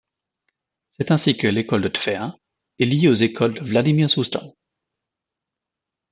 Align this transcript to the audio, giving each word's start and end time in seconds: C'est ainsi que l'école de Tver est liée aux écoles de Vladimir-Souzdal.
C'est 0.89 1.11
ainsi 1.11 1.37
que 1.37 1.45
l'école 1.45 1.83
de 1.83 1.87
Tver 1.87 2.29
est 2.79 2.85
liée 2.85 3.07
aux 3.07 3.13
écoles 3.13 3.53
de 3.53 3.59
Vladimir-Souzdal. 3.63 4.51